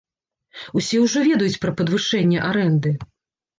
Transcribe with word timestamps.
Усе 0.81 0.97
ўжо 1.03 1.19
ведаюць 1.29 1.61
пра 1.67 1.71
падвышэнне 1.83 2.43
арэнды. 2.49 2.97